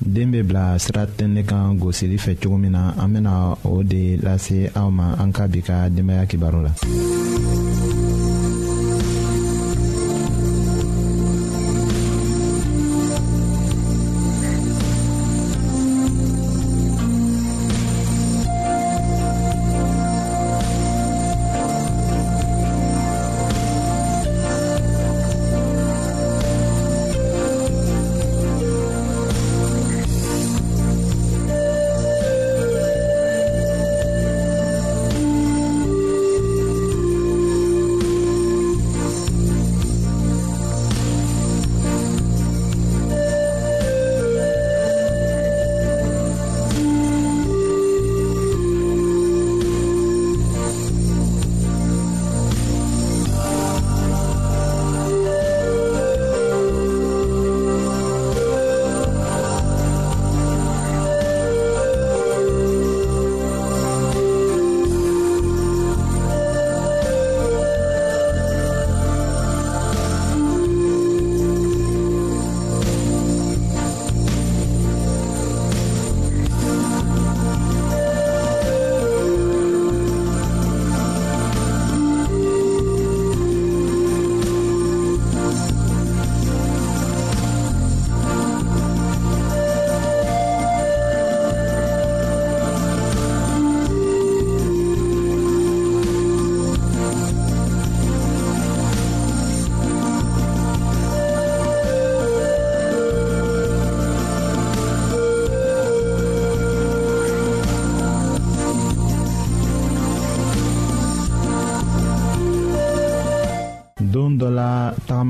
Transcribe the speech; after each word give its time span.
Denmbe 0.00 0.42
bla 0.42 0.78
stratten 0.78 1.34
lekan 1.34 1.76
go 1.78 1.92
se 1.92 2.06
lifetou 2.06 2.56
mina 2.58 2.94
amena 2.96 3.34
o 3.64 3.82
de 3.82 4.16
lase 4.22 4.70
ama 4.74 5.14
ankabka 5.22 5.88
demaya 5.94 6.26
kibarola. 6.26 6.72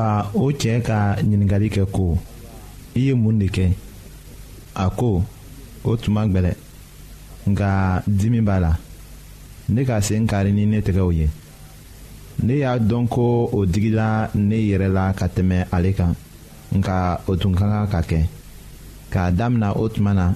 ayiwa 0.00 0.26
o 0.34 0.50
cɛɛ 0.60 0.76
ka 0.86 0.98
ɲiningali 1.28 1.68
kɛ 1.74 1.82
ko 1.94 2.18
i 2.94 3.00
ye 3.06 3.14
mun 3.14 3.38
de 3.38 3.46
kɛ 3.46 3.66
a 4.74 4.84
ko 4.98 5.22
o 5.84 5.96
tuma 5.96 6.22
gwɛlɛ 6.26 6.54
nka 7.50 8.02
dimi 8.06 8.40
b'a 8.40 8.60
la 8.60 8.72
ne 9.68 9.84
ka 9.84 10.00
sen 10.00 10.26
kari 10.26 10.52
ni 10.52 10.66
ne 10.66 10.80
tɛgɛw 10.80 11.10
ye 11.18 11.26
ne 12.42 12.54
y'a 12.58 12.78
dɔn 12.78 13.08
ko 13.08 13.46
o 13.52 13.66
digila 13.66 14.30
ne 14.34 14.56
yɛrɛ 14.70 14.88
la 14.92 15.12
ka 15.12 15.26
tɛmɛ 15.26 15.66
ale 15.72 15.92
kan 15.92 16.14
nka 16.74 17.20
o 17.26 17.36
tun 17.36 17.54
ka 17.54 17.66
kan 17.70 17.88
ka 17.92 18.00
kɛ 18.02 18.20
k'a 19.12 19.30
damina 19.36 19.74
o 19.76 19.88
tuma 19.88 20.14
na 20.14 20.34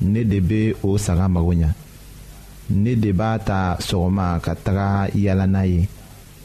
ne 0.00 0.24
de 0.24 0.38
bɛ 0.40 0.74
o 0.82 0.96
saga 0.98 1.28
mago 1.28 1.52
ɲɛ 1.52 1.70
ne 2.70 2.94
de 2.96 3.12
b'a 3.12 3.38
ta 3.38 3.76
sɔgɔma 3.78 4.40
ka 4.42 4.54
taga 4.54 5.08
yala 5.14 5.46
n'a 5.46 5.62
ye 5.66 5.88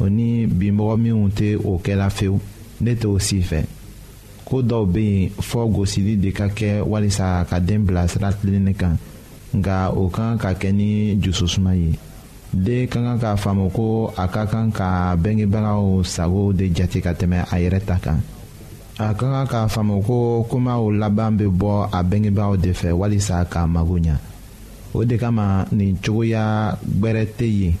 o 0.00 0.06
ni 0.08 0.46
bimɔgɔ 0.46 0.96
minnu 0.98 1.28
tɛ 1.30 1.56
o 1.64 1.78
kɛla 1.82 2.08
fewu 2.10 2.40
ne 2.80 2.94
t'o 2.94 3.18
si 3.18 3.40
fɛ 3.42 3.64
ko 4.44 4.62
dɔw 4.62 4.86
bɛ 4.86 5.00
yen 5.00 5.30
fɔ 5.40 5.66
gosili 5.74 6.16
de 6.16 6.32
ka 6.32 6.46
kɛ 6.48 6.82
walisa 6.84 7.44
ka 7.48 7.58
den 7.60 7.84
bila 7.84 8.08
sira 8.08 8.32
tilenni 8.32 8.74
kan 8.74 8.96
nka 9.52 9.90
o 9.96 10.08
ka 10.08 10.36
kan 10.36 10.38
ka 10.38 10.54
kɛ 10.58 10.72
ni 10.72 11.16
jususuma 11.20 11.74
ye 11.74 11.98
den 12.52 12.86
ka 12.88 13.00
kan 13.00 13.18
k'a 13.20 13.36
faamu 13.36 13.68
ko 13.74 14.12
a 14.16 14.28
ka 14.28 14.46
kan 14.46 14.70
ka 14.72 15.16
bɛngebagaw 15.16 16.04
sago 16.06 16.52
de 16.52 16.70
jate 16.74 17.00
ka 17.02 17.12
tɛmɛ 17.12 17.44
a 17.50 17.56
yɛrɛ 17.58 17.80
ta 17.84 17.98
kan 18.00 18.20
a 18.98 19.12
ka 19.14 19.26
kan 19.26 19.46
k'a 19.46 19.66
faamu 19.68 20.00
ko 20.06 20.46
komaw 20.48 20.80
laban 20.94 21.36
bɛ 21.38 21.48
bɔ 21.50 21.88
a 21.92 22.00
bɛngebaaw 22.04 22.56
de 22.56 22.70
fɛ 22.72 22.92
walisa 22.94 23.44
k'a 23.50 23.66
mago 23.68 23.98
ɲɛ 23.98 24.16
o 24.94 25.04
de 25.04 25.16
kama 25.18 25.66
nin 25.72 25.96
cogoya 25.98 26.78
gbɛrɛ 26.84 27.24
tɛ 27.36 27.44
yen 27.60 27.74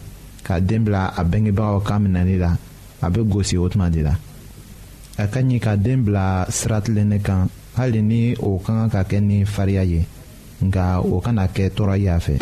ka 0.48 0.64
dembla 0.64 1.12
abengi 1.12 1.52
ba 1.52 1.76
okan 1.76 2.08
menanida, 2.08 2.56
abe 3.04 3.20
gosi 3.28 3.60
otman 3.60 3.92
dida. 3.92 4.16
A 5.20 5.26
kanyi 5.28 5.60
ka 5.60 5.76
dembla 5.76 6.48
strat 6.48 6.88
lene 6.88 7.20
kan, 7.20 7.52
halini 7.76 8.32
okan 8.40 8.88
kaken 8.88 9.28
ni 9.28 9.38
faria 9.44 9.84
ye, 9.84 10.00
nga 10.64 11.04
okan 11.04 11.38
ake 11.44 11.68
toraya 11.76 12.16
fe. 12.18 12.40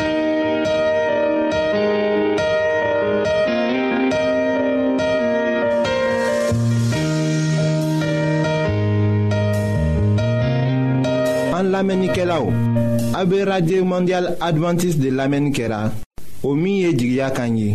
An 11.59 11.75
lamenike 11.75 12.23
la 12.23 12.39
ou, 12.39 12.55
abe 13.19 13.43
radye 13.43 13.83
mondyal 13.83 14.37
Adventist 14.41 15.03
de 15.03 15.11
lamenike 15.11 15.67
la, 15.67 15.91
omiye 16.47 16.95
jigya 16.95 17.35
kanyi, 17.35 17.75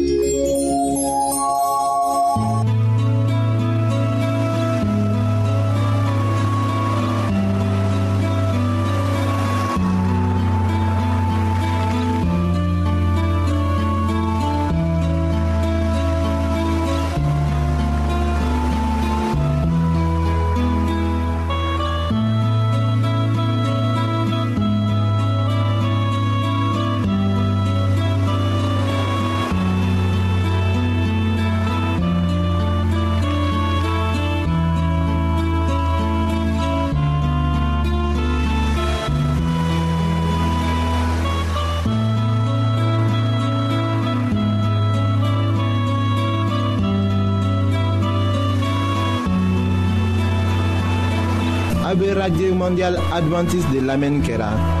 Radio 52.13 52.53
mondiale 52.53 52.99
mondial 53.29 53.71
de 53.71 53.81
lamen 53.81 54.21
kera. 54.21 54.80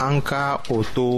an 0.00 0.22
ka 0.22 0.62
o 0.70 0.82
to 0.82 1.08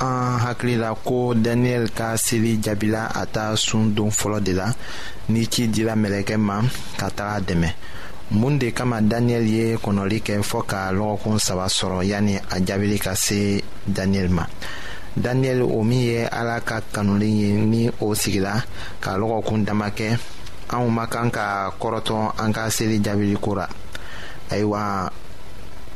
an 0.00 0.38
hakili 0.40 0.76
la 0.80 0.94
ko 0.96 1.34
daniyɛli 1.36 1.90
ka 1.92 2.16
seli 2.16 2.56
jaabila 2.62 3.10
a 3.14 3.26
ta 3.28 3.54
sun 3.56 3.92
don 3.94 4.08
fɔlɔ 4.10 4.40
de 4.40 4.52
la 4.52 4.72
ni 5.28 5.46
ci 5.50 5.68
dira 5.68 5.94
mɛlɛkɛ 5.94 6.36
ma 6.40 6.62
ka 6.96 7.08
taga 7.10 7.40
dɛmɛ 7.40 7.68
mun 8.30 8.56
de 8.58 8.72
kama 8.72 9.00
daniyɛli 9.02 9.50
ye 9.50 9.76
kɔnɔli 9.76 10.18
kɛ 10.24 10.40
fɔɔ 10.42 10.66
ka 10.66 10.92
lɔgɔkun 10.92 11.38
saba 11.38 11.68
sɔrɔ 11.68 12.04
yani 12.08 12.36
a 12.36 12.56
jaabili 12.64 12.98
ka 13.00 13.12
se 13.14 13.60
daniyɛli 13.86 14.30
ma 14.32 14.46
daniyɛli 15.20 15.62
o 15.76 15.82
min 15.84 16.00
ye 16.00 16.24
ala 16.26 16.60
ka 16.60 16.80
kanulen 16.92 17.36
ye 17.38 17.52
ni 17.52 17.90
o 18.00 18.14
sigila 18.16 18.64
ka 19.00 19.10
lɔgɔkun 19.18 19.64
dama 19.66 19.90
kɛ 19.90 20.16
anw 20.70 20.88
man 20.90 21.06
kan 21.06 21.28
ka 21.30 21.70
kɔrɔtɔ 21.78 22.32
an 22.40 22.50
ka 22.52 22.68
seli 22.70 22.98
jaabili 23.02 23.36
ko 23.40 23.54
ra 23.54 23.68
ayiwa 24.50 25.10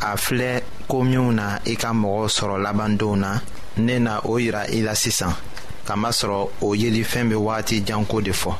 a 0.00 0.14
filɛ 0.16 0.62
ko 0.88 1.02
minw 1.02 1.28
na 1.34 1.46
i 1.66 1.74
ka 1.76 1.90
mɔgɔw 2.00 2.26
sɔrɔ 2.36 2.56
labandenw 2.64 3.14
na 3.22 3.30
ne 3.86 3.96
na 4.06 4.14
o 4.30 4.38
yira 4.42 4.62
i 4.70 4.78
la 4.86 4.94
sisan 4.94 5.34
kamasɔrɔ 5.86 6.40
o 6.66 6.74
yelifɛn 6.74 7.28
be 7.30 7.34
wagati 7.36 7.76
janko 7.84 8.20
de 8.20 8.30
fɔ 8.30 8.54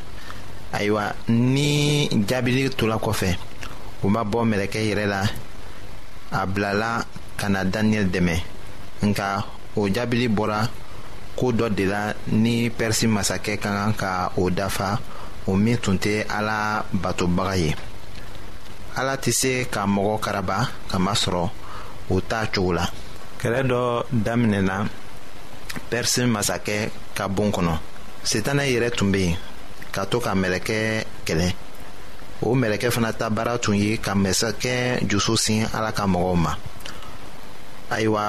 ayiwa 0.73 1.15
ni 1.29 2.09
jaabili 2.29 2.65
tola 2.77 2.97
kɔfɛ 2.99 3.31
u 4.05 4.09
ma 4.11 4.23
bɔ 4.25 4.39
mɛlɛkɛ 4.45 4.79
yɛrɛ 4.89 5.07
la 5.11 5.23
a 6.33 6.47
bilala 6.47 7.07
ka 7.37 7.49
na 7.49 7.63
daniyɛli 7.65 8.11
dɛmɛ 8.11 8.35
nka 9.07 9.45
o 9.77 9.89
jaabili 9.89 10.29
bɔra 10.29 10.69
koo 11.37 11.53
dɔ 11.53 11.69
de 11.75 11.85
la 11.87 12.13
ni 12.33 12.69
pɛrisi 12.71 13.07
masakɛ 13.07 13.59
ka 13.61 13.71
kan 13.71 13.93
ka 13.95 14.33
o 14.37 14.51
dafa 14.51 14.99
o 15.47 15.55
min 15.55 15.79
tun 15.79 15.99
tɛ 15.99 16.27
ala 16.29 16.85
batobaga 16.93 17.55
ye 17.57 17.75
ala 19.01 19.15
tɛ 19.23 19.31
se 19.41 19.51
ka 19.75 19.81
mɔgɔ 19.95 20.17
karaba 20.25 20.57
kamasɔrɔ 20.91 21.43
o 22.11 22.21
t'a 22.29 22.39
cogo 22.53 22.71
la 22.79 22.85
kɛlɛ 23.41 23.61
dɔ 23.71 23.81
daminɛna 24.27 24.77
pɛrisi 25.91 26.21
masakɛ 26.35 26.77
ka 27.17 27.25
bon 27.37 27.51
kɔnɔ 27.57 27.75
setanɛ 28.31 28.63
yɛrɛ 28.73 28.91
tun 28.97 29.11
be 29.13 29.19
yen 29.27 29.37
ka 29.95 30.03
to 30.11 30.17
ka 30.25 30.31
mɛlɛkɛ 30.43 30.77
kɛlɛ 31.27 31.47
o 32.43 32.55
mɛlɛkɛ 32.61 32.89
fana 32.95 33.13
ta 33.19 33.27
baara 33.37 33.55
tun 33.65 33.75
ye 33.77 33.97
ka 33.99 34.13
masakɛ 34.25 34.75
jusu 35.11 35.37
sin 35.45 35.61
ala 35.77 35.91
ka 35.93 36.05
mɔgɔw 36.07 36.37
ma 36.45 36.53
ayiwa 37.95 38.25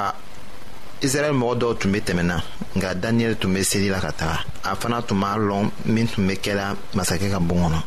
israɛl 1.07 1.35
mɔgɔ 1.41 1.53
dɔw 1.61 1.73
tun 1.79 1.91
be 1.93 1.99
tɛmɛna 2.07 2.35
nka 2.75 2.89
daniyɛli 3.01 3.35
tun 3.41 3.53
be 3.55 3.61
seli 3.69 3.89
la 3.89 3.99
ka 3.99 4.11
taga 4.19 4.37
a 4.71 4.75
fana 4.75 5.01
tun 5.01 5.17
b'a 5.21 5.33
lɔn 5.49 5.63
min 5.93 6.07
tun 6.07 6.27
be 6.27 6.33
kɛla 6.43 6.65
masakɛ 6.95 7.27
ka 7.33 7.39
bon 7.39 7.61
kɔnɔ 7.65 7.79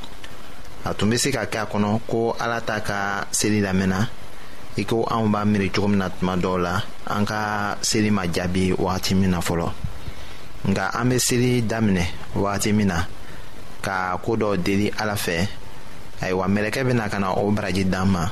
a 0.85 0.95
tun 0.99 1.11
be 1.11 1.17
se 1.19 1.31
ka 1.31 1.43
kɛ 1.53 1.59
a 1.65 1.69
kɔnɔ 1.71 1.91
ko 2.11 2.21
ala 2.43 2.59
ta 2.69 2.77
ka 2.89 3.01
seli 3.39 3.61
lamɛnna 3.67 3.99
i 4.77 4.83
ko 4.91 5.05
anw 5.15 5.29
b'a 5.33 5.41
miiri 5.51 5.69
cogo 5.75 5.89
min 5.91 5.99
na 6.03 6.09
tuma 6.17 6.35
dɔw 6.43 6.57
la 6.67 6.75
an 7.15 7.25
ka 7.31 7.43
seli 7.91 8.11
ma 8.11 8.25
jaabi 8.35 8.65
wagati 8.85 9.13
min 9.15 9.31
na 9.31 9.39
fɔlɔ 9.49 9.69
nka 10.71 10.85
an 10.99 11.09
be 11.09 11.17
seli 11.27 11.63
daminɛ 11.71 12.05
wagati 12.43 12.71
min 12.75 12.89
na 12.91 12.99
ka 13.87 14.19
koo 14.25 14.35
dɔ 14.37 14.57
deli 14.67 14.91
ala 15.03 15.15
fɛ 15.15 15.37
ayiwa 16.23 16.47
mɛlɛkɛ 16.51 16.81
bena 16.87 17.05
na 17.05 17.09
ka 17.13 17.19
na 17.21 17.29
o 17.35 17.51
baraji 17.53 17.85
d'an 17.87 18.07
ma 18.11 18.25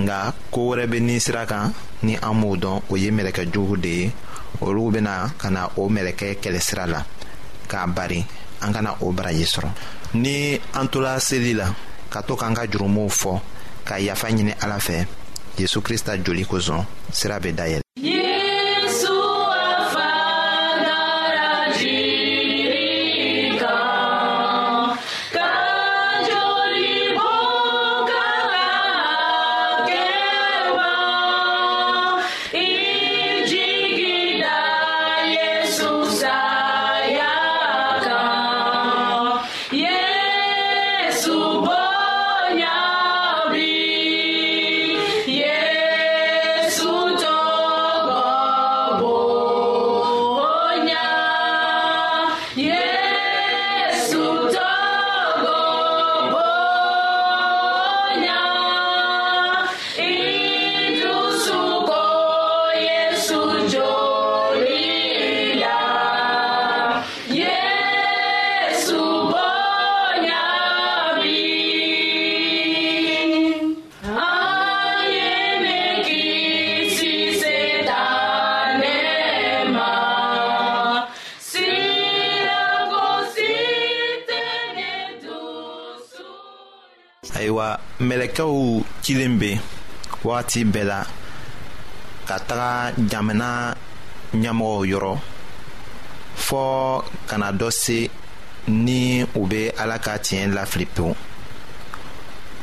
nga 0.00 0.32
ko 0.52 0.60
wɛrɛ 0.70 0.86
be 0.90 0.98
ni 1.00 1.20
sira 1.20 1.44
kan 1.44 1.72
ni 2.02 2.16
an 2.16 2.34
m'o 2.40 2.56
dɔn 2.56 2.82
o 2.88 2.94
ye 2.96 3.10
mɛlɛkɛ 3.10 3.52
jugu 3.52 3.76
de 3.84 3.88
ye 4.00 4.12
olugu 4.64 4.92
bena 4.92 5.34
ka 5.36 5.50
na 5.50 5.68
o 5.76 5.88
mɛlɛkɛ 5.90 6.40
kɛlɛsira 6.40 6.86
la 6.88 7.04
k'a 7.68 7.86
bari 7.94 8.24
an 8.62 8.72
kana 8.72 8.94
o 9.00 9.12
baraji 9.12 9.44
sɔrɔ 9.44 9.68
ni 10.14 10.58
an 10.74 10.88
tola 10.90 11.18
seli 11.22 11.54
la 11.54 11.66
ka 12.10 12.20
to 12.26 12.34
k'an 12.36 12.54
ka 12.54 12.66
jurumuw 12.66 13.06
fɔ 13.08 13.32
ka 13.86 13.94
yafa 14.02 14.28
ɲini 14.34 14.52
ala 14.62 14.78
fɛ 14.78 15.06
yezu 15.58 15.80
krista 15.82 16.18
joli 16.18 16.44
kosɔn 16.44 16.82
sira 17.12 17.38
be 17.40 17.52
dayɛlɛ 17.52 17.80
mɛlɛkɛw 88.08 88.52
cilen 89.02 89.34
be 89.40 89.50
wagati 90.24 90.60
bɛɛ 90.64 90.84
la 90.90 91.00
ka 92.28 92.36
taga 92.48 92.68
jamana 93.10 93.74
ɲɛmɔgɔw 94.40 94.80
yɔrɔ 94.90 95.12
fɔɔ 96.46 97.02
kana 97.28 97.52
dɔ 97.52 97.68
se 97.72 98.08
ni 98.68 99.22
u 99.38 99.46
be 99.46 99.70
ala 99.78 99.98
ka 99.98 100.16
tiɲɛ 100.16 100.46
lafili 100.54 100.86
pewu 100.86 101.14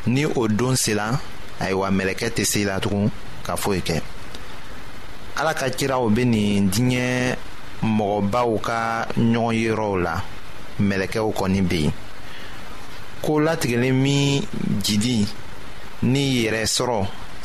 ni 0.07 0.25
o 0.25 0.47
don 0.47 0.75
sela 0.75 1.13
ayiwa 1.61 1.87
mɛlɛkɛ 1.91 2.27
tɛ 2.35 2.43
se 2.45 2.65
la 2.65 2.79
tugun 2.79 3.11
ka 3.45 3.55
foyi 3.55 3.81
kɛ 3.81 4.01
ala 5.39 5.53
ka 5.53 5.65
ciraw 5.69 6.09
be 6.15 6.25
nin 6.25 6.67
diɲɛ 6.71 7.35
mɔgɔbaw 7.83 8.61
ka 8.61 9.05
ɲɔgɔn 9.15 10.01
la 10.03 10.13
mɛlɛkɛw 10.79 11.29
kɔni 11.37 11.61
be 11.69 11.77
yen 11.83 11.93
ko 13.27 13.39
latigɛlen 13.43 13.95
min 14.03 14.41
jidi 14.85 15.27
ni 16.03 16.21
yɛrɛsɔrɔ 16.43 16.97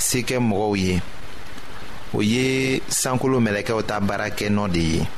se 0.06 0.18
kɛ 0.28 0.36
mɔgɔw 0.38 0.76
ye 0.76 0.98
o 2.14 2.20
ye 2.22 2.80
sankolo 2.88 3.36
mɛlɛkɛw 3.46 3.80
ta 3.88 3.98
baarakɛ 3.98 4.46
nɔ 4.56 4.64
de 4.74 4.78
ye 4.94 5.08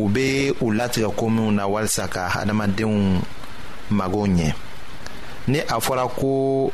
u 0.00 0.08
be 0.08 0.50
u 0.62 0.66
latigɛ 0.72 1.10
ko 1.16 1.28
minw 1.28 1.50
na 1.52 1.66
walisa 1.66 2.08
ka 2.08 2.28
hadamadenw 2.34 3.20
mago 3.90 4.24
ɲɛ 4.26 4.52
ni 5.48 5.58
a 5.60 5.76
fɔra 5.86 6.08
ko 6.08 6.72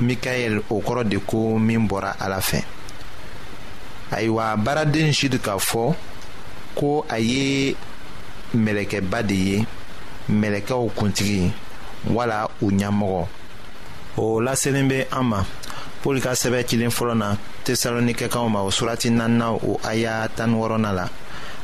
mikaɛl 0.00 0.62
o 0.70 0.80
kɔrɔ 0.80 1.04
de 1.10 1.18
ko 1.26 1.58
min 1.58 1.86
bɔra 1.88 2.16
ala 2.24 2.38
fɛ 2.40 2.64
ayiwa 4.12 4.56
baaraden 4.64 5.12
jude 5.12 5.38
k'a 5.42 5.58
fɔ 5.70 5.92
ko 6.74 7.04
a 7.10 7.18
ye 7.20 7.76
mɛlɛkɛba 8.54 9.22
de 9.28 9.34
ye 9.34 9.66
mɛlɛkɛw 10.30 10.88
kuntigi 10.96 11.52
wala 12.12 12.46
u 12.62 12.70
ɲɛmɔgɔ 12.70 13.26
o 14.16 14.40
laselen 14.40 14.88
bɛ 14.88 15.06
an 15.12 15.24
ma 15.26 15.40
pɔli 16.02 16.20
ka 16.22 16.32
sɛbɛ 16.32 16.64
cilen 16.66 16.90
fɔlɔ 16.90 17.14
na 17.16 17.36
tesalonikɛkaw 17.64 18.48
ma 18.48 18.62
o 18.62 18.70
surati 18.70 19.10
naaninan 19.10 19.58
o 19.64 19.78
aya 19.84 20.28
tan 20.36 20.50
ni 20.52 20.56
wɔɔrɔnan 20.56 20.94
la 20.94 21.08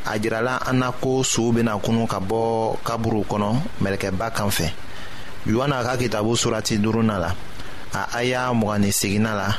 a 0.04 0.18
jirala 0.18 0.58
an 0.66 0.78
na 0.78 0.90
ko 0.92 1.22
suw 1.22 1.52
bɛna 1.52 1.78
kunu 1.82 2.06
ka 2.08 2.18
bɔ 2.20 2.76
kaburu 2.84 3.24
kɔnɔ 3.30 3.56
mɛlɛkɛba 3.82 4.30
kan 4.34 4.50
fɛ 4.50 4.70
yohana 5.46 5.82
ka 5.82 5.96
kitabu 5.96 6.36
surati 6.36 6.78
duurunan 6.78 7.20
la 7.20 7.34
a 7.94 8.18
aya 8.18 8.50
mugan 8.52 8.78
ni 8.80 8.90
la 9.20 9.54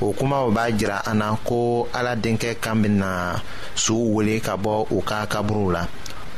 o 0.00 0.12
kumaw 0.12 0.50
b'a 0.50 0.70
jira 0.78 1.02
an 1.06 1.16
na 1.18 1.36
ko 1.44 1.88
ala 1.92 2.14
denkɛ 2.16 2.54
kan 2.60 2.76
bɛna 2.82 3.40
suw 3.74 3.94
wele 4.16 4.40
ka 4.40 4.56
bɔ 4.56 4.86
u 4.90 5.02
ka 5.02 5.26
kaburuw 5.26 5.72
la 5.72 5.86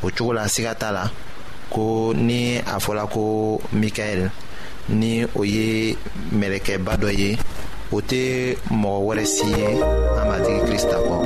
o 0.02 0.08
cogo 0.10 0.32
la 0.34 0.42
siga 0.48 0.74
t'a 0.74 0.90
la. 0.90 1.08
ko 1.72 2.12
ni 2.14 2.58
a 2.60 2.76
fɔla 2.78 3.08
ko 3.08 3.56
mikaɛl 3.80 4.28
ni 4.92 5.24
o 5.24 5.40
ye 5.48 5.96
mɛlɛkɛba 6.38 6.92
dɔ 7.00 7.08
ye 7.10 7.30
o 7.90 7.96
tɛ 8.04 8.20
mɔgɔ 8.70 8.98
wɛrɛ 9.08 9.24
si 9.24 9.46
ye 9.56 9.66
an 10.20 10.24
matigi 10.28 10.60
krista 10.68 10.96
kɔ 11.00 11.16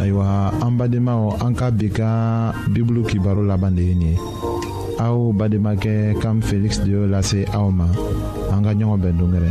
ayiwa 0.00 0.26
an 0.64 0.72
badenmaw 0.80 1.36
an 1.44 1.52
ka 1.54 1.68
bi 1.70 1.88
ka 1.92 2.10
bibulu 2.72 3.04
kibaro 3.04 3.44
laban 3.44 3.76
de 3.76 3.82
ye 3.84 3.94
nin 4.00 4.12
ye 4.12 4.18
aw 4.98 5.28
bademakɛ 5.36 6.16
kam 6.24 6.40
feliksi 6.40 6.80
de 6.84 6.90
y'o 6.96 7.04
lase 7.06 7.44
aw 7.52 7.68
ma 7.70 7.84
an 8.56 8.64
ka 8.64 8.72
ɲɔgɔn 8.72 8.96
bɛn 9.02 9.16
dongɛrɛ 9.20 9.50